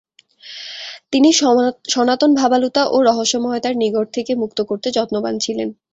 [1.13, 1.29] তিনি
[1.93, 5.69] সনাতন ভাবালুতা ও রহস্যময়তার নিগড় থেকে মুক্ত করতে যত্নবান ছিলেন।